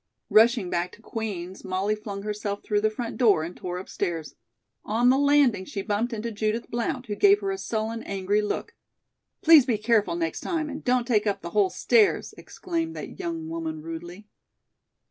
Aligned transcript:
Rushing 0.31 0.71
back 0.71 0.91
to 0.93 1.01
Queen's, 1.03 1.63
Molly 1.63 1.93
flung 1.93 2.23
herself 2.23 2.63
through 2.63 2.81
the 2.81 2.89
front 2.89 3.17
door 3.17 3.43
and 3.43 3.55
tore 3.55 3.77
upstairs. 3.77 4.33
On 4.83 5.09
the 5.09 5.17
landing 5.19 5.63
she 5.63 5.83
bumped 5.83 6.11
into 6.11 6.31
Judith 6.31 6.71
Blount, 6.71 7.05
who 7.05 7.13
gave 7.15 7.39
her 7.41 7.51
a 7.51 7.57
sullen, 7.59 8.01
angry 8.01 8.41
look. 8.41 8.73
"Please 9.43 9.67
be 9.67 9.77
careful 9.77 10.15
next 10.15 10.39
time 10.39 10.69
and 10.71 10.83
don't 10.83 11.05
take 11.05 11.27
up 11.27 11.43
the 11.43 11.51
whole 11.51 11.69
stairs," 11.69 12.33
exclaimed 12.35 12.95
that 12.95 13.19
young 13.19 13.47
woman 13.47 13.83
rudely. 13.83 14.27